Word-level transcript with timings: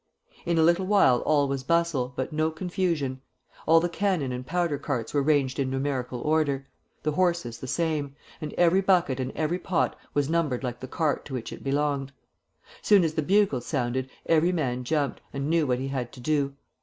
"In 0.47 0.57
a 0.57 0.63
little 0.63 0.87
while 0.87 1.19
all 1.27 1.47
was 1.47 1.61
bustle, 1.63 2.11
but 2.15 2.33
no 2.33 2.49
confusion. 2.49 3.21
All 3.67 3.79
the 3.79 3.87
cannon 3.87 4.31
and 4.31 4.43
powder 4.43 4.79
carts 4.79 5.13
were 5.13 5.21
ranged 5.21 5.59
in 5.59 5.69
numerical 5.69 6.21
order; 6.21 6.65
the 7.03 7.11
horses 7.11 7.59
the 7.59 7.67
same; 7.67 8.15
and 8.41 8.51
every 8.53 8.81
bucket 8.81 9.19
and 9.19 9.31
every 9.35 9.59
pot 9.59 9.95
was 10.15 10.27
numbered 10.27 10.63
like 10.63 10.79
the 10.79 10.87
cart 10.87 11.23
to 11.25 11.35
which 11.35 11.53
it 11.53 11.63
belonged. 11.63 12.11
Soon 12.81 13.03
as 13.03 13.13
the 13.13 13.21
bugles 13.21 13.67
sounded, 13.67 14.09
every 14.25 14.51
man 14.51 14.83
jumped, 14.83 15.21
and 15.33 15.51
knew 15.51 15.67
what 15.67 15.77
he 15.77 15.89
had 15.89 16.11
to 16.13 16.19
do. 16.19 16.55